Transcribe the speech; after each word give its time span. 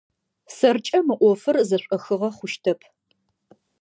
Сэркӏэ 0.55 0.99
мы 1.07 1.15
ӏофыр 1.19 1.55
зэшӏохыгъэ 1.69 2.29
хъущтэп. 2.35 2.79